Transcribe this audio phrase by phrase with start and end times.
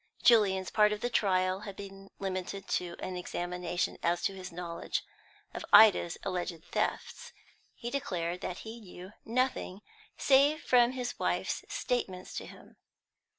[0.23, 5.03] Julian's part in the trial had been limited to an examination as to his knowledge
[5.53, 7.33] of Ida's alleged thefts.
[7.75, 9.81] He declared that he knew nothing
[10.17, 12.77] save from his wife's statements to him.